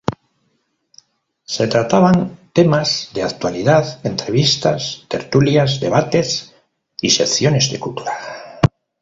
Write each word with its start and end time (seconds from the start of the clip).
Se 1.55 1.67
trataban 1.67 2.39
temas 2.53 3.11
de 3.13 3.21
actualidad, 3.21 3.99
entrevistas, 4.03 5.05
tertulias, 5.07 5.79
debates 5.79 6.55
y 6.99 7.11
secciones 7.11 7.71
de 7.71 7.79
cultura. 7.79 8.13